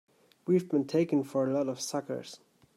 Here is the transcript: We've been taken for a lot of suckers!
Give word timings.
We've 0.47 0.67
been 0.67 0.87
taken 0.87 1.23
for 1.23 1.45
a 1.47 1.53
lot 1.53 1.69
of 1.69 1.79
suckers! 1.79 2.39